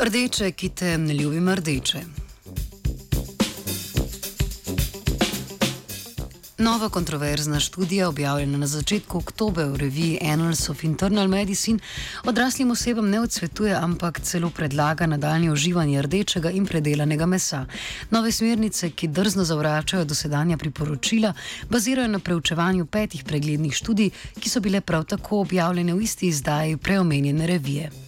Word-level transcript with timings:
Rdeče, 0.00 0.52
ki 0.52 0.68
te 0.68 0.98
ne 0.98 1.14
ljubim 1.14 1.48
rdeče. 1.48 1.98
Nova 6.58 6.88
kontroverzna 6.88 7.60
študija, 7.60 8.08
objavljena 8.08 8.58
na 8.58 8.66
začetku 8.66 9.18
oktobra 9.18 9.64
v 9.64 9.76
reviji 9.76 10.18
Annals 10.22 10.68
of 10.68 10.84
Internal 10.84 11.28
Medicine, 11.28 11.78
odraslim 12.24 12.70
osebam 12.70 13.10
ne 13.10 13.20
odsvetuje, 13.20 13.74
ampak 13.74 14.20
celo 14.20 14.50
predlaga 14.50 15.06
nadaljne 15.06 15.52
uživanje 15.52 16.02
rdečega 16.02 16.50
in 16.50 16.66
predelanega 16.66 17.26
mesa. 17.26 17.66
Nove 18.10 18.32
smernice, 18.32 18.90
ki 18.90 19.08
drzno 19.08 19.44
zavračajo 19.44 20.04
dosedanja 20.04 20.56
priporočila, 20.56 21.32
bazirajo 21.70 22.08
na 22.08 22.18
preučevanju 22.18 22.86
petih 22.86 23.24
preglednih 23.24 23.74
študij, 23.74 24.10
ki 24.40 24.50
so 24.50 24.60
bile 24.60 24.80
prav 24.80 25.04
tako 25.04 25.40
objavljene 25.40 25.94
v 25.94 26.02
isti 26.02 26.28
izdaji 26.28 26.76
preomenjene 26.76 27.46
revije. 27.46 28.07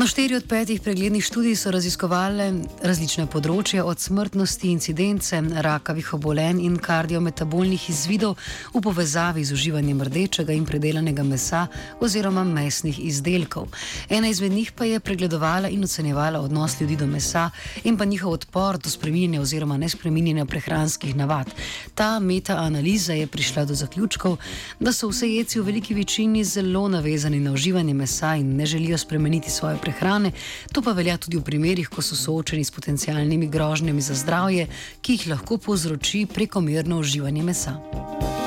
No, 0.00 0.06
štiri 0.06 0.34
od 0.34 0.44
petih 0.48 0.80
preglednih 0.80 1.24
študij 1.24 1.58
so 1.60 1.68
raziskovali 1.70 2.44
različne 2.80 3.26
področje, 3.28 3.82
od 3.84 4.00
smrtnosti, 4.00 4.70
incidence, 4.72 5.36
rakavih 5.66 6.14
obolenj 6.16 6.62
in 6.64 6.78
kardiometabolnih 6.80 7.84
izvidov 7.92 8.38
v 8.72 8.80
povezavi 8.80 9.44
z 9.44 9.52
uživanjem 9.52 10.00
rdečega 10.08 10.56
in 10.56 10.64
predelanega 10.64 11.20
mesa 11.20 11.66
oziroma 12.00 12.46
mesnih 12.48 12.96
izdelkov. 13.10 13.66
Ena 14.08 14.30
izmed 14.32 14.56
njih 14.56 14.70
pa 14.72 14.88
je 14.88 15.02
pregledovala 15.04 15.68
in 15.68 15.84
ocenjevala 15.84 16.40
odnos 16.40 16.78
ljudi 16.80 16.96
do 16.96 17.04
mesa 17.04 17.50
in 17.84 18.00
pa 18.00 18.08
njihov 18.08 18.38
odpor 18.38 18.80
do 18.80 18.88
spreminjanja 18.88 19.44
oziroma 19.44 19.76
nespreminjanja 19.76 20.48
prehranskih 20.48 21.12
navad. 21.16 21.52
Ta 21.94 22.18
metaanaliza 22.24 23.20
je 23.20 23.26
prišla 23.26 23.66
do 23.68 23.76
zaključkov, 23.76 24.40
da 24.80 24.96
so 24.96 25.12
vse 25.12 25.28
jeci 25.28 25.60
v 25.60 25.68
veliki 25.68 25.94
večini 25.94 26.44
zelo 26.44 26.88
navezani 26.88 27.44
na 27.44 27.52
uživanje 27.52 27.94
mesa 27.94 28.32
in 28.40 28.56
ne 28.56 28.66
želijo 28.66 28.96
spremeniti 28.98 29.50
svoje 29.50 29.76
prehrane 29.76 29.89
prehrane, 29.90 30.32
to 30.72 30.82
pa 30.82 30.92
velja 30.92 31.18
tudi 31.18 31.36
v 31.36 31.44
primerih, 31.44 31.88
ko 31.90 32.02
so 32.02 32.16
soočeni 32.16 32.64
s 32.64 32.70
potencialnimi 32.70 33.50
grožnjami 33.50 34.00
za 34.00 34.14
zdravje, 34.14 34.68
ki 35.02 35.18
jih 35.18 35.26
lahko 35.34 35.58
povzroči 35.58 36.26
prekomerno 36.26 36.98
uživanje 37.02 37.42
mesa. 37.42 38.39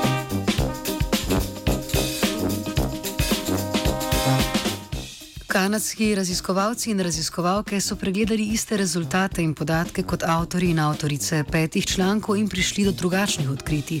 Kanadski 5.54 6.14
raziskovalci 6.14 6.90
in 6.90 7.00
raziskovalke 7.00 7.78
so 7.80 7.94
pregledali 7.96 8.42
iste 8.52 8.76
rezultate 8.76 9.42
in 9.42 9.52
podatke 9.54 10.02
kot 10.02 10.24
avtori 10.26 10.70
in 10.70 10.80
avtorice 10.82 11.44
petih 11.50 11.86
člankov 11.86 12.36
in 12.36 12.48
prišli 12.48 12.84
do 12.84 12.92
drugačnih 12.92 13.50
odkritij. 13.50 14.00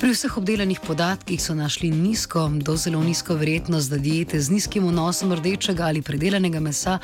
Pri 0.00 0.14
vseh 0.14 0.38
obdelanih 0.38 0.80
podatkih 0.80 1.42
so 1.42 1.54
našli 1.54 1.90
nizko 1.90 2.46
do 2.48 2.76
zelo 2.76 3.02
nizko 3.04 3.34
verjetnost, 3.34 3.90
da 3.90 3.98
diete 3.98 4.40
z 4.40 4.50
nizkim 4.50 4.88
vnosom 4.88 5.32
rdečega 5.32 5.84
ali 5.84 6.02
predelanega 6.02 6.60
mesa 6.60 6.98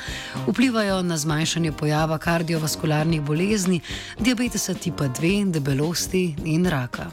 vplivajo 0.47 1.01
na 1.01 1.17
zmanjšanje 1.17 1.71
pojava 1.71 2.17
kardiovaskularnih 2.17 3.21
bolezni, 3.21 3.81
diabetesa 4.19 4.73
tipa 4.73 5.13
2, 5.21 5.51
debelosti 5.51 6.35
in 6.45 6.65
raka. 6.65 7.11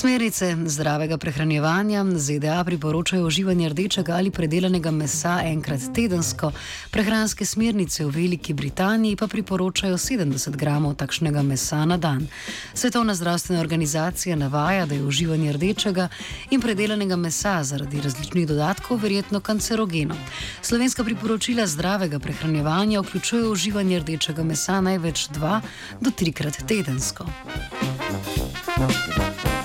Smernice 0.00 0.56
zdravega 0.66 1.18
prehranjevanja 1.18 2.04
ZDA 2.16 2.64
priporočajo 2.64 3.26
uživanje 3.26 3.68
rdečega 3.68 4.14
ali 4.16 4.30
predelanega 4.30 4.90
mesa 4.90 5.40
enkrat 5.44 5.80
tedensko, 5.94 6.52
prehranske 6.90 7.44
smernice 7.44 8.04
v 8.04 8.08
Veliki 8.08 8.54
Britaniji 8.54 9.16
pa 9.16 9.26
priporočajo 9.28 9.98
70 9.98 10.56
gramov 10.56 10.94
takšnega 10.94 11.42
mesa 11.42 11.84
na 11.84 11.96
dan. 11.96 12.26
Svetovna 12.74 13.14
zdravstvena 13.14 13.60
organizacija 13.60 14.36
navaja, 14.36 14.86
da 14.86 14.94
je 14.94 15.04
uživanje 15.04 15.52
rdečega 15.52 16.08
in 16.50 16.60
predelanega 16.60 17.16
mesa 17.16 17.58
zaradi 17.64 18.00
različnih 18.00 18.48
dodatkov 18.48 19.02
verjetno 19.02 19.40
kancerogeno. 19.40 20.16
Slovenska 20.62 21.04
priporočila 21.04 21.66
zdravega 21.66 22.18
prehranjevanja 22.18 23.00
vključujejo 23.00 23.52
uživanje 23.52 23.98
rdečega 23.98 24.42
mesa 24.42 24.80
največ 24.80 25.28
dva 25.28 25.60
do 26.00 26.10
trikrat 26.10 26.56
tedensko. 26.68 27.26
Thank 28.80 29.44
you. 29.44 29.59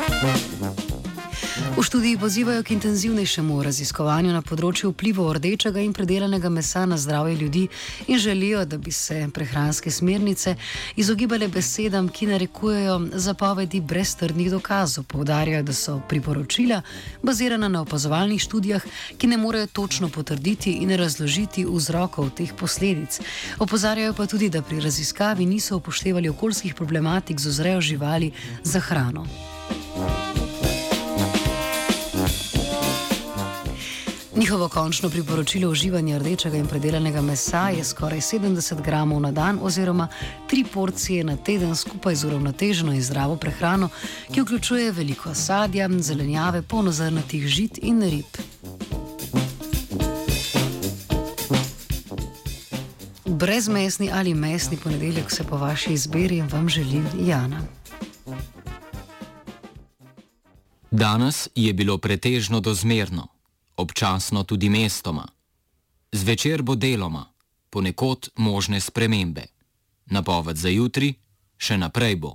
V 1.75 1.83
študiji 1.83 2.17
pozivajo 2.17 2.63
k 2.63 2.71
intenzivnejšemu 2.71 3.55
raziskovanju 3.63 4.31
na 4.31 4.39
področju 4.39 4.93
vplivov 4.93 5.33
rdečega 5.35 5.81
in 5.83 5.91
predelanega 5.91 6.47
mesa 6.47 6.85
na 6.87 6.95
zdravje 6.95 7.35
ljudi 7.35 7.63
in 8.07 8.19
želijo, 8.19 8.61
da 8.65 8.77
bi 8.77 8.91
se 8.95 9.17
prehranske 9.33 9.91
smernice 9.91 10.55
izogibale 10.95 11.49
besedam, 11.51 12.07
ki 12.07 12.29
narekujejo 12.29 12.95
zapovedi 13.19 13.81
brez 13.81 14.13
trdnih 14.15 14.53
dokazov. 14.53 15.03
Povdarjajo, 15.11 15.63
da 15.67 15.75
so 15.75 15.97
priporočila 16.09 16.79
bazirana 17.23 17.67
na 17.67 17.81
opazovalnih 17.83 18.39
študijah, 18.41 18.85
ki 19.17 19.27
ne 19.27 19.37
morejo 19.37 19.67
točno 19.67 20.07
potrditi 20.09 20.77
in 20.79 20.95
razložiti 20.95 21.65
vzrokov 21.67 22.29
teh 22.39 22.53
posledic. 22.55 23.19
Opozarjajo 23.59 24.13
pa 24.13 24.29
tudi, 24.31 24.49
da 24.49 24.61
pri 24.61 24.79
raziskavi 24.79 25.45
niso 25.45 25.75
upoštevali 25.83 26.31
okoljskih 26.31 26.75
problematik 26.75 27.39
z 27.39 27.51
vzrejo 27.51 27.81
živali 27.81 28.31
za 28.63 28.79
hrano. 28.79 29.27
Njihovo 34.45 34.69
končno 34.69 35.09
priporočilo 35.09 35.71
uživanja 35.71 36.17
rdečega 36.17 36.57
in 36.57 36.67
predelanega 36.67 37.21
mesa 37.21 37.69
je 37.69 37.83
skoraj 37.83 38.19
70 38.21 38.81
gramov 38.81 39.21
na 39.21 39.31
dan 39.31 39.59
oziroma 39.61 40.07
tri 40.49 40.63
porcije 40.73 41.23
na 41.23 41.37
teden 41.37 41.75
skupaj 41.75 42.15
z 42.15 42.27
uravnoteženo 42.27 42.93
in 42.93 43.01
zdravo 43.01 43.37
prehrano, 43.37 43.89
ki 44.33 44.41
vključuje 44.41 44.91
veliko 44.91 45.33
sadja, 45.33 45.89
zelenjave, 45.99 46.61
polnozrnatih 46.61 47.47
žit 47.47 47.79
in 47.81 48.01
rib. 48.01 48.37
Brezmesni 53.25 54.11
ali 54.13 54.33
mesni 54.33 54.77
ponedeljek 54.77 55.31
se 55.31 55.43
po 55.43 55.57
vaši 55.57 55.93
izbiri 55.93 56.41
vam 56.41 56.69
želim 56.69 57.07
Jana. 57.19 57.61
Danes 60.91 61.47
je 61.55 61.73
bilo 61.73 61.97
pretežno 61.97 62.59
dozmerno 62.59 63.34
občasno 63.77 64.43
tudi 64.43 64.69
mestoma. 64.69 65.27
Zvečer 66.11 66.61
bo 66.61 66.75
deloma, 66.75 67.25
ponekod 67.69 68.29
možne 68.35 68.79
spremembe. 68.81 69.43
Napoved 70.05 70.57
za 70.57 70.69
jutri, 70.69 71.13
še 71.57 71.77
naprej 71.77 72.15
bo. 72.15 72.31